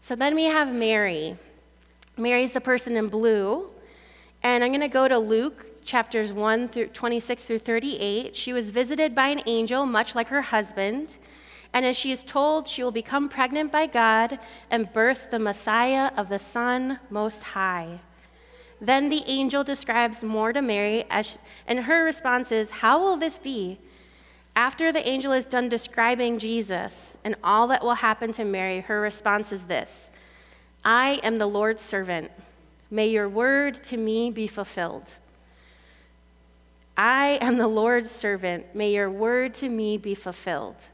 So 0.00 0.14
then 0.14 0.34
we 0.34 0.44
have 0.44 0.74
Mary. 0.74 1.36
Mary's 2.16 2.52
the 2.52 2.60
person 2.60 2.96
in 2.96 3.08
blue. 3.08 3.70
And 4.42 4.64
I'm 4.64 4.70
going 4.70 4.80
to 4.80 4.88
go 4.88 5.06
to 5.06 5.18
Luke 5.18 5.84
chapters 5.84 6.32
1 6.32 6.68
through 6.68 6.86
26 6.88 7.44
through 7.44 7.58
38, 7.58 8.36
she 8.36 8.52
was 8.52 8.70
visited 8.70 9.14
by 9.14 9.28
an 9.28 9.42
angel, 9.46 9.86
much 9.86 10.14
like 10.14 10.28
her 10.28 10.42
husband. 10.42 11.18
And 11.72 11.84
as 11.84 11.96
she 11.96 12.10
is 12.12 12.24
told, 12.24 12.68
she 12.68 12.82
will 12.82 12.90
become 12.90 13.28
pregnant 13.28 13.70
by 13.70 13.86
God 13.86 14.38
and 14.70 14.92
birth 14.92 15.30
the 15.30 15.38
Messiah 15.38 16.10
of 16.16 16.28
the 16.28 16.38
Son 16.38 16.98
Most 17.10 17.42
High. 17.42 18.00
Then 18.80 19.08
the 19.08 19.22
angel 19.26 19.62
describes 19.62 20.24
more 20.24 20.52
to 20.52 20.62
Mary, 20.62 21.04
as, 21.10 21.38
and 21.66 21.80
her 21.80 22.04
response 22.04 22.50
is, 22.50 22.70
How 22.70 23.00
will 23.00 23.16
this 23.16 23.36
be? 23.36 23.78
After 24.56 24.90
the 24.90 25.06
angel 25.08 25.32
is 25.32 25.46
done 25.46 25.68
describing 25.68 26.38
Jesus 26.38 27.16
and 27.24 27.36
all 27.44 27.68
that 27.68 27.84
will 27.84 27.94
happen 27.94 28.32
to 28.32 28.44
Mary, 28.44 28.80
her 28.80 29.00
response 29.00 29.52
is 29.52 29.64
this 29.64 30.10
I 30.84 31.20
am 31.22 31.38
the 31.38 31.46
Lord's 31.46 31.82
servant. 31.82 32.30
May 32.90 33.08
your 33.08 33.28
word 33.28 33.82
to 33.84 33.96
me 33.96 34.30
be 34.30 34.46
fulfilled. 34.46 35.16
I 36.96 37.38
am 37.40 37.56
the 37.56 37.68
Lord's 37.68 38.10
servant. 38.10 38.74
May 38.74 38.92
your 38.92 39.10
word 39.10 39.54
to 39.54 39.68
me 39.68 39.96
be 39.96 40.14
fulfilled. 40.14 40.88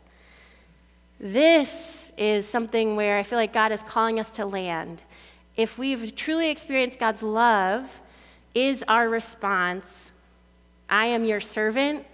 This 1.18 2.12
is 2.18 2.46
something 2.46 2.94
where 2.94 3.18
I 3.18 3.22
feel 3.22 3.38
like 3.38 3.52
God 3.52 3.72
is 3.72 3.82
calling 3.82 4.20
us 4.20 4.32
to 4.36 4.44
land. 4.44 5.02
If 5.56 5.78
we've 5.78 6.14
truly 6.14 6.50
experienced 6.50 6.98
God's 7.00 7.22
love, 7.22 8.02
is 8.56 8.82
our 8.88 9.08
response, 9.08 10.12
I 10.88 11.06
am 11.06 11.24
your 11.24 11.40
servant, 11.40 12.06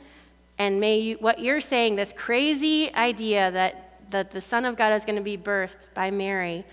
and 0.58 0.80
may 0.80 0.98
you, 0.98 1.16
what 1.20 1.38
you're 1.38 1.60
saying, 1.60 1.94
this 1.94 2.12
crazy 2.12 2.92
idea 2.94 3.50
that, 3.52 4.10
that 4.10 4.32
the 4.32 4.40
Son 4.40 4.64
of 4.64 4.76
God 4.76 4.92
is 4.92 5.04
going 5.04 5.14
to 5.14 5.22
be 5.22 5.38
birthed 5.38 5.94
by 5.94 6.10
Mary, 6.10 6.64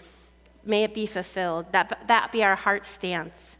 may 0.66 0.84
it 0.84 0.94
be 0.94 1.06
fulfilled. 1.06 1.72
That, 1.72 2.08
that 2.08 2.32
be 2.32 2.44
our 2.44 2.56
heart 2.56 2.86
stance. 2.86 3.58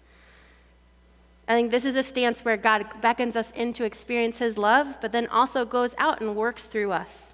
I 1.48 1.54
think 1.54 1.72
this 1.72 1.86
is 1.86 1.96
a 1.96 2.04
stance 2.04 2.46
where 2.46 2.58
God 2.58 2.86
beckons 3.02 3.36
us 3.36 3.50
in 3.52 3.74
to 3.74 3.84
experience 3.84 4.38
His 4.38 4.58
love, 4.58 4.98
but 5.02 5.12
then 5.12 5.26
also 5.28 5.66
goes 5.66 5.96
out 5.98 6.22
and 6.22 6.36
works 6.36 6.66
through 6.66 6.92
us. 6.92 7.34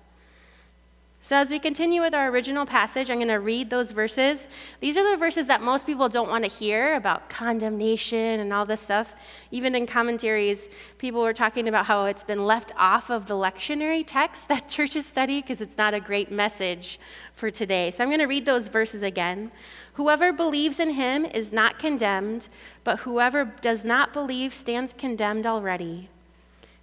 So, 1.26 1.36
as 1.36 1.50
we 1.50 1.58
continue 1.58 2.02
with 2.02 2.14
our 2.14 2.30
original 2.30 2.68
passage, 2.68 3.10
I'm 3.10 3.18
going 3.18 3.30
to 3.30 3.40
read 3.40 3.72
those 3.72 3.90
verses. 3.90 4.48
These 4.80 4.96
are 4.96 5.10
the 5.10 5.18
verses 5.18 5.48
that 5.48 5.60
most 5.60 5.88
people 5.88 6.08
don't 6.08 6.30
want 6.30 6.44
to 6.44 6.52
hear 6.52 6.94
about 6.94 7.30
condemnation 7.30 8.40
and 8.40 8.54
all 8.54 8.64
this 8.64 8.82
stuff. 8.82 9.16
Even 9.50 9.74
in 9.74 9.88
commentaries, 9.88 10.70
people 11.00 11.24
were 11.24 11.34
talking 11.34 11.68
about 11.68 11.88
how 11.88 12.06
it's 12.06 12.24
been 12.24 12.46
left 12.46 12.74
off 12.78 13.10
of 13.10 13.26
the 13.26 13.34
lectionary 13.34 14.04
text 14.06 14.48
that 14.50 14.70
churches 14.70 15.08
study 15.08 15.42
because 15.42 15.62
it's 15.62 15.80
not 15.80 15.96
a 15.96 16.00
great 16.00 16.30
message 16.30 17.00
for 17.34 17.50
today. 17.50 17.90
So, 17.90 18.04
I'm 18.04 18.12
going 18.12 18.20
to 18.20 18.28
read 18.28 18.46
those 18.46 18.68
verses 18.68 19.02
again. 19.02 19.50
Whoever 19.94 20.32
believes 20.32 20.80
in 20.80 20.92
him 20.92 21.26
is 21.26 21.52
not 21.52 21.80
condemned, 21.80 22.50
but 22.84 23.00
whoever 23.00 23.46
does 23.46 23.84
not 23.84 24.14
believe 24.14 24.54
stands 24.54 24.94
condemned 24.94 25.48
already, 25.48 26.08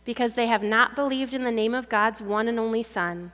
because 0.05 0.35
they 0.35 0.49
have 0.49 0.65
not 0.65 0.97
believed 0.97 1.33
in 1.33 1.45
the 1.45 1.53
name 1.53 1.75
of 1.75 1.89
God's 1.89 2.21
one 2.21 2.49
and 2.49 2.59
only 2.59 2.83
Son. 2.83 3.31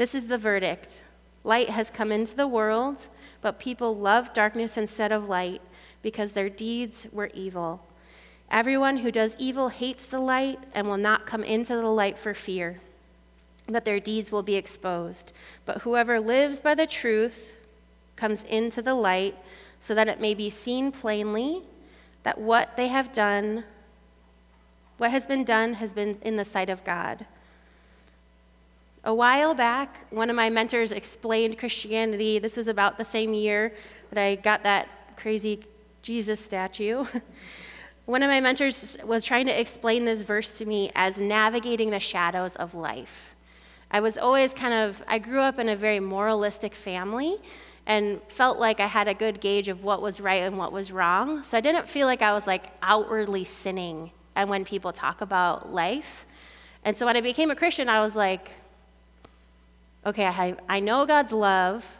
This 0.00 0.14
is 0.14 0.28
the 0.28 0.38
verdict 0.38 1.02
light 1.44 1.68
has 1.68 1.90
come 1.90 2.10
into 2.10 2.34
the 2.34 2.48
world, 2.48 3.06
but 3.42 3.60
people 3.60 3.94
loved 3.94 4.32
darkness 4.32 4.78
instead 4.78 5.12
of 5.12 5.28
light 5.28 5.60
because 6.00 6.32
their 6.32 6.48
deeds 6.48 7.06
were 7.12 7.30
evil. 7.34 7.86
Everyone 8.50 8.96
who 8.96 9.12
does 9.12 9.36
evil 9.38 9.68
hates 9.68 10.06
the 10.06 10.18
light 10.18 10.58
and 10.72 10.88
will 10.88 10.96
not 10.96 11.26
come 11.26 11.44
into 11.44 11.74
the 11.74 11.84
light 11.84 12.18
for 12.18 12.32
fear 12.32 12.80
that 13.68 13.84
their 13.84 14.00
deeds 14.00 14.32
will 14.32 14.42
be 14.42 14.54
exposed. 14.54 15.34
But 15.66 15.82
whoever 15.82 16.18
lives 16.18 16.62
by 16.62 16.74
the 16.74 16.86
truth 16.86 17.54
comes 18.16 18.44
into 18.44 18.80
the 18.80 18.94
light 18.94 19.36
so 19.80 19.94
that 19.94 20.08
it 20.08 20.18
may 20.18 20.32
be 20.32 20.48
seen 20.48 20.92
plainly 20.92 21.60
that 22.22 22.40
what 22.40 22.74
they 22.78 22.88
have 22.88 23.12
done, 23.12 23.64
what 24.96 25.10
has 25.10 25.26
been 25.26 25.44
done, 25.44 25.74
has 25.74 25.92
been 25.92 26.16
in 26.22 26.38
the 26.38 26.44
sight 26.46 26.70
of 26.70 26.84
God. 26.84 27.26
A 29.02 29.14
while 29.14 29.54
back, 29.54 30.06
one 30.10 30.28
of 30.28 30.36
my 30.36 30.50
mentors 30.50 30.92
explained 30.92 31.56
Christianity. 31.56 32.38
This 32.38 32.58
was 32.58 32.68
about 32.68 32.98
the 32.98 33.04
same 33.04 33.32
year 33.32 33.72
that 34.10 34.22
I 34.22 34.34
got 34.34 34.62
that 34.64 35.16
crazy 35.16 35.60
Jesus 36.02 36.38
statue. 36.38 37.06
one 38.04 38.22
of 38.22 38.28
my 38.28 38.40
mentors 38.40 38.98
was 39.02 39.24
trying 39.24 39.46
to 39.46 39.58
explain 39.58 40.04
this 40.04 40.20
verse 40.20 40.58
to 40.58 40.66
me 40.66 40.90
as 40.94 41.18
navigating 41.18 41.88
the 41.88 41.98
shadows 41.98 42.56
of 42.56 42.74
life. 42.74 43.34
I 43.90 44.00
was 44.00 44.18
always 44.18 44.52
kind 44.52 44.74
of, 44.74 45.02
I 45.08 45.18
grew 45.18 45.40
up 45.40 45.58
in 45.58 45.70
a 45.70 45.76
very 45.76 45.98
moralistic 45.98 46.74
family 46.74 47.38
and 47.86 48.20
felt 48.28 48.58
like 48.58 48.80
I 48.80 48.86
had 48.86 49.08
a 49.08 49.14
good 49.14 49.40
gauge 49.40 49.68
of 49.68 49.82
what 49.82 50.02
was 50.02 50.20
right 50.20 50.42
and 50.42 50.58
what 50.58 50.72
was 50.72 50.92
wrong. 50.92 51.42
So 51.42 51.56
I 51.56 51.62
didn't 51.62 51.88
feel 51.88 52.06
like 52.06 52.20
I 52.20 52.34
was 52.34 52.46
like 52.46 52.66
outwardly 52.82 53.44
sinning 53.44 54.10
and 54.36 54.50
when 54.50 54.66
people 54.66 54.92
talk 54.92 55.22
about 55.22 55.72
life. 55.72 56.26
And 56.84 56.94
so 56.98 57.06
when 57.06 57.16
I 57.16 57.22
became 57.22 57.50
a 57.50 57.56
Christian, 57.56 57.88
I 57.88 58.00
was 58.00 58.14
like, 58.14 58.50
okay, 60.04 60.26
I, 60.26 60.56
I 60.68 60.80
know 60.80 61.06
God's 61.06 61.32
love, 61.32 61.98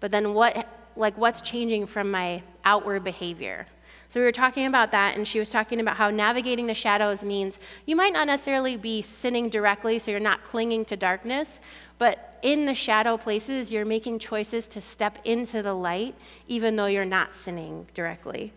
but 0.00 0.10
then 0.10 0.34
what, 0.34 0.66
like, 0.96 1.16
what's 1.16 1.40
changing 1.40 1.86
from 1.86 2.10
my 2.10 2.42
outward 2.64 3.04
behavior? 3.04 3.66
So 4.08 4.20
we 4.20 4.24
were 4.24 4.32
talking 4.32 4.66
about 4.66 4.92
that, 4.92 5.16
and 5.16 5.26
she 5.26 5.38
was 5.38 5.48
talking 5.48 5.80
about 5.80 5.96
how 5.96 6.10
navigating 6.10 6.66
the 6.66 6.74
shadows 6.74 7.24
means 7.24 7.58
you 7.86 7.96
might 7.96 8.12
not 8.12 8.26
necessarily 8.26 8.76
be 8.76 9.00
sinning 9.00 9.48
directly, 9.48 9.98
so 9.98 10.10
you're 10.10 10.20
not 10.20 10.44
clinging 10.44 10.84
to 10.86 10.96
darkness, 10.96 11.60
but 11.98 12.38
in 12.42 12.66
the 12.66 12.74
shadow 12.74 13.16
places, 13.16 13.72
you're 13.72 13.86
making 13.86 14.18
choices 14.18 14.68
to 14.68 14.80
step 14.82 15.18
into 15.24 15.62
the 15.62 15.72
light, 15.72 16.14
even 16.46 16.76
though 16.76 16.86
you're 16.86 17.04
not 17.06 17.34
sinning 17.34 17.86
directly. 17.94 18.52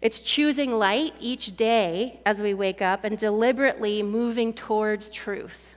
It's 0.00 0.20
choosing 0.20 0.78
light 0.78 1.14
each 1.18 1.56
day 1.56 2.20
as 2.26 2.40
we 2.40 2.54
wake 2.54 2.82
up 2.82 3.04
and 3.04 3.16
deliberately 3.18 4.02
moving 4.02 4.52
towards 4.52 5.08
truth. 5.10 5.73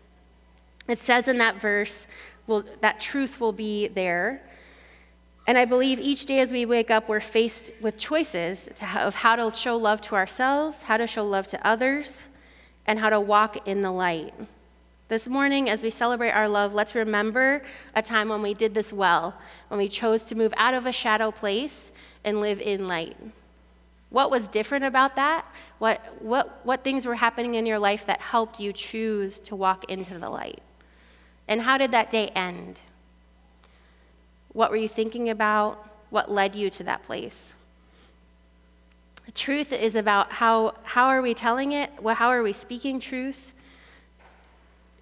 It 0.87 0.99
says 0.99 1.27
in 1.27 1.37
that 1.39 1.59
verse 1.59 2.07
will, 2.47 2.63
that 2.81 2.99
truth 2.99 3.39
will 3.39 3.51
be 3.51 3.87
there. 3.87 4.41
And 5.45 5.57
I 5.57 5.65
believe 5.65 5.99
each 5.99 6.25
day 6.25 6.39
as 6.39 6.51
we 6.51 6.65
wake 6.65 6.91
up, 6.91 7.07
we're 7.07 7.19
faced 7.19 7.71
with 7.79 7.97
choices 7.97 8.69
of 8.95 9.15
how 9.15 9.35
to 9.35 9.55
show 9.55 9.77
love 9.77 10.01
to 10.01 10.15
ourselves, 10.15 10.83
how 10.83 10.97
to 10.97 11.07
show 11.07 11.25
love 11.25 11.47
to 11.47 11.67
others, 11.67 12.27
and 12.85 12.99
how 12.99 13.09
to 13.09 13.19
walk 13.19 13.67
in 13.67 13.81
the 13.81 13.91
light. 13.91 14.33
This 15.09 15.29
morning, 15.29 15.69
as 15.69 15.83
we 15.83 15.89
celebrate 15.89 16.31
our 16.31 16.49
love, 16.49 16.73
let's 16.73 16.93
remember 16.93 17.61
a 17.95 18.01
time 18.01 18.27
when 18.27 18.41
we 18.41 18.53
did 18.53 18.73
this 18.73 18.91
well, 18.91 19.35
when 19.69 19.77
we 19.77 19.87
chose 19.87 20.25
to 20.25 20.35
move 20.35 20.53
out 20.57 20.73
of 20.73 20.85
a 20.85 20.91
shadow 20.91 21.31
place 21.31 21.93
and 22.25 22.41
live 22.41 22.59
in 22.59 22.89
light. 22.89 23.15
What 24.09 24.29
was 24.29 24.49
different 24.49 24.83
about 24.83 25.15
that? 25.15 25.49
What, 25.79 26.21
what, 26.21 26.59
what 26.65 26.83
things 26.83 27.05
were 27.05 27.15
happening 27.15 27.55
in 27.55 27.65
your 27.65 27.79
life 27.79 28.05
that 28.05 28.19
helped 28.19 28.59
you 28.59 28.73
choose 28.73 29.39
to 29.41 29.55
walk 29.55 29.89
into 29.89 30.19
the 30.19 30.29
light? 30.29 30.61
And 31.47 31.61
how 31.61 31.77
did 31.77 31.91
that 31.91 32.09
day 32.09 32.27
end? 32.29 32.81
What 34.53 34.71
were 34.71 34.77
you 34.77 34.89
thinking 34.89 35.29
about? 35.29 35.87
What 36.09 36.31
led 36.31 36.55
you 36.55 36.69
to 36.71 36.83
that 36.83 37.03
place? 37.03 37.53
Truth 39.35 39.73
is 39.73 39.95
about 39.95 40.31
how, 40.33 40.75
how 40.83 41.07
are 41.07 41.21
we 41.21 41.33
telling 41.33 41.73
it? 41.73 41.91
Well, 42.01 42.15
How 42.15 42.29
are 42.29 42.41
we 42.41 42.53
speaking 42.53 42.99
truth? 42.99 43.53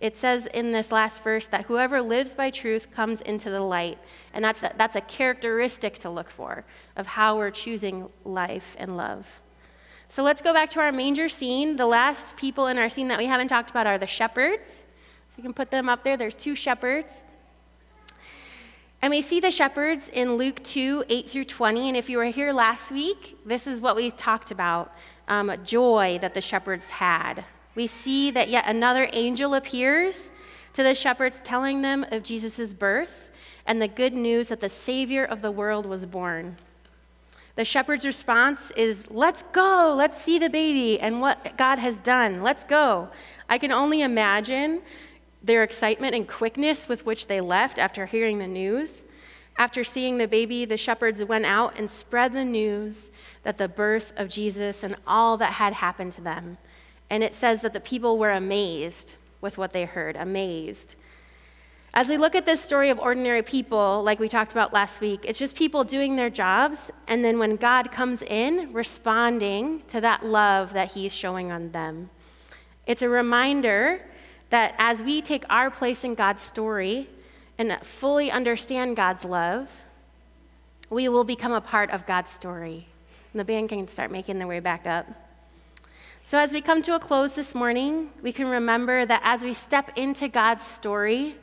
It 0.02 0.16
says 0.16 0.46
in 0.48 0.72
this 0.72 0.92
last 0.92 1.24
verse 1.24 1.48
that 1.48 1.66
whoever 1.66 2.02
lives 2.02 2.34
by 2.34 2.50
truth 2.50 2.92
comes 2.92 3.22
into 3.22 3.50
the 3.50 3.62
light. 3.62 3.98
And 4.34 4.44
that's, 4.44 4.62
that's 4.62 4.96
a 4.96 5.02
characteristic 5.02 5.96
to 6.00 6.10
look 6.10 6.30
for 6.30 6.66
of 6.96 7.08
how 7.08 7.38
we're 7.38 7.52
choosing 7.52 8.10
life 8.24 8.76
and 8.78 8.98
love. 8.98 9.42
So 10.08 10.22
let's 10.22 10.42
go 10.42 10.54
back 10.54 10.70
to 10.72 10.80
our 10.80 10.92
manger 10.92 11.30
scene. 11.30 11.78
The 11.78 11.88
last 11.88 12.36
people 12.38 12.68
in 12.68 12.78
our 12.78 12.90
scene 12.90 13.08
that 13.08 13.18
we 13.18 13.26
haven't 13.26 13.48
talked 13.48 13.70
about 13.70 13.88
are 13.88 13.98
the 13.98 14.06
shepherds. 14.06 14.86
So 15.36 15.40
you 15.40 15.44
can 15.44 15.54
put 15.54 15.70
them 15.70 15.90
up 15.90 16.06
there. 16.06 16.16
There's 16.16 16.34
two 16.34 16.56
shepherds. 16.56 17.26
And 19.02 19.12
we 19.12 19.22
see 19.22 19.42
the 19.42 19.52
shepherds 19.52 20.08
in 20.08 20.38
Luke 20.38 20.64
2 20.64 21.04
8 21.10 21.30
through 21.30 21.44
20. 21.44 21.90
And 21.90 21.98
if 21.98 22.10
you 22.10 22.20
were 22.20 22.24
here 22.24 22.54
last 22.54 22.90
week, 22.90 23.38
this 23.46 23.68
is 23.68 23.82
what 23.82 23.98
we 23.98 24.10
talked 24.12 24.52
about 24.52 24.96
um, 25.28 25.52
joy 25.66 26.20
that 26.22 26.36
the 26.36 26.40
shepherds 26.40 26.90
had. 26.90 27.44
We 27.76 27.86
see 27.86 28.32
that 28.32 28.48
yet 28.48 28.64
another 28.66 29.10
angel 29.12 29.56
appears 29.56 30.32
to 30.72 30.84
the 30.84 30.96
shepherds, 30.96 31.42
telling 31.42 31.82
them 31.82 32.06
of 32.12 32.24
Jesus' 32.24 32.74
birth 32.74 33.30
and 33.66 33.82
the 33.82 33.90
good 33.90 34.14
news 34.14 34.48
that 34.48 34.62
the 34.62 34.70
Savior 34.70 35.26
of 35.26 35.42
the 35.42 35.52
world 35.52 35.86
was 35.86 36.06
born. 36.06 36.56
The 37.56 37.66
shepherd's 37.66 38.06
response 38.06 38.72
is, 38.72 39.10
Let's 39.10 39.44
go, 39.44 39.94
let's 39.98 40.22
see 40.22 40.40
the 40.40 40.50
baby 40.50 41.00
and 41.00 41.22
what 41.22 41.58
God 41.58 41.80
has 41.80 42.02
done. 42.02 42.42
Let's 42.42 42.64
go. 42.64 43.10
I 43.50 43.58
can 43.58 43.72
only 43.72 44.02
imagine 44.02 44.82
their 45.46 45.64
excitement 45.64 46.16
and 46.16 46.28
quickness 46.28 46.88
with 46.88 47.06
which 47.06 47.28
they 47.28 47.42
left 47.42 47.78
after 47.80 48.06
hearing 48.06 48.40
the 48.40 48.48
news. 48.48 49.04
After 49.58 49.84
seeing 49.84 50.18
the 50.18 50.28
baby, 50.28 50.66
the 50.66 50.78
shepherds 50.78 51.24
went 51.24 51.46
out 51.46 51.78
and 51.78 51.90
spread 51.90 52.34
the 52.34 52.44
news 52.44 53.10
that 53.44 53.58
the 53.58 53.70
birth 53.70 54.12
of 54.18 54.28
Jesus 54.28 54.84
and 54.84 54.96
all 55.08 55.38
that 55.38 55.54
had 55.54 55.74
happened 55.74 56.12
to 56.14 56.22
them. 56.22 56.58
And 57.10 57.24
it 57.24 57.34
says 57.34 57.62
that 57.62 57.74
the 57.74 57.80
people 57.80 58.18
were 58.18 58.32
amazed 58.32 59.16
with 59.40 59.58
what 59.58 59.72
they 59.72 59.86
heard, 59.86 60.16
amazed. 60.16 60.96
As 61.94 62.10
we 62.10 62.18
look 62.18 62.36
at 62.36 62.46
this 62.46 62.62
story 62.62 62.90
of 62.90 63.00
ordinary 63.00 63.42
people, 63.42 64.04
like 64.04 64.20
we 64.20 64.28
talked 64.28 64.52
about 64.52 64.74
last 64.74 65.00
week, 65.00 65.22
it's 65.24 65.40
just 65.40 65.56
people 65.56 65.86
doing 65.86 66.18
their 66.18 66.30
jobs, 66.30 66.92
and 67.08 67.24
then 67.24 67.40
when 67.40 67.56
God 67.56 67.90
comes 67.90 68.22
in, 68.22 68.74
responding 68.74 69.84
to 69.88 70.02
that 70.02 70.26
love 70.26 70.74
that 70.74 70.92
He's 70.92 71.16
showing 71.16 71.54
on 71.54 71.72
them. 71.72 72.10
It's 72.86 73.02
a 73.02 73.08
reminder 73.08 74.02
that 74.56 74.74
as 74.78 75.04
we 75.04 75.22
take 75.22 75.44
our 75.50 75.70
place 75.70 76.06
in 76.06 76.16
God's 76.16 76.42
story 76.42 77.10
and 77.58 77.78
fully 77.82 78.32
understand 78.32 78.96
God's 78.96 79.26
love, 79.26 79.84
we 80.90 81.10
will 81.10 81.26
become 81.26 81.52
a 81.52 81.60
part 81.60 81.90
of 81.92 82.06
God's 82.06 82.32
story. 82.32 82.88
And 83.34 83.40
the 83.42 83.44
band 83.44 83.68
can 83.68 83.86
start 83.90 84.12
making 84.12 84.38
their 84.38 84.48
way 84.48 84.62
back 84.62 84.88
up. 84.88 85.08
So, 86.24 86.38
as 86.38 86.54
we 86.54 86.62
come 86.62 86.82
to 86.84 86.96
a 86.96 87.00
close 87.00 87.34
this 87.34 87.54
morning, 87.54 88.12
we 88.22 88.32
can 88.32 88.48
remember 88.48 89.06
that 89.06 89.20
as 89.26 89.44
we 89.44 89.54
step 89.54 89.92
into 89.98 90.30
God's 90.30 90.64
story, 90.64 91.36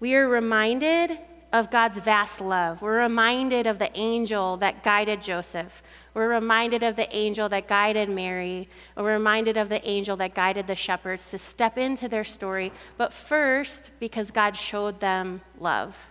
we 0.00 0.14
are 0.14 0.26
reminded 0.26 1.18
of 1.52 1.70
God's 1.70 1.98
vast 1.98 2.40
love. 2.40 2.80
We're 2.80 3.02
reminded 3.02 3.66
of 3.66 3.78
the 3.78 3.94
angel 3.94 4.56
that 4.56 4.82
guided 4.82 5.20
Joseph. 5.20 5.82
We're 6.14 6.28
reminded 6.28 6.82
of 6.82 6.96
the 6.96 7.14
angel 7.14 7.48
that 7.48 7.68
guided 7.68 8.08
Mary. 8.08 8.68
We're 8.96 9.12
reminded 9.12 9.56
of 9.56 9.68
the 9.68 9.86
angel 9.88 10.16
that 10.16 10.34
guided 10.34 10.66
the 10.66 10.76
shepherds 10.76 11.30
to 11.30 11.38
step 11.38 11.78
into 11.78 12.08
their 12.08 12.24
story, 12.24 12.72
but 12.96 13.12
first 13.12 13.90
because 14.00 14.30
God 14.30 14.56
showed 14.56 15.00
them 15.00 15.40
love. 15.58 16.10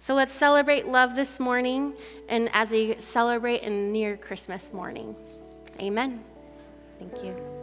So 0.00 0.14
let's 0.14 0.32
celebrate 0.32 0.86
love 0.86 1.16
this 1.16 1.40
morning 1.40 1.94
and 2.28 2.48
as 2.52 2.70
we 2.70 2.96
celebrate 3.00 3.62
in 3.62 3.92
near 3.92 4.16
Christmas 4.16 4.72
morning. 4.72 5.16
Amen. 5.80 6.22
Thank 6.98 7.24
you. 7.24 7.57